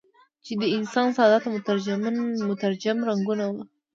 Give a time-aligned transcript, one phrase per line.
[0.45, 1.43] چې د انسان سعادت
[2.47, 3.61] مترجم رنګونه وو.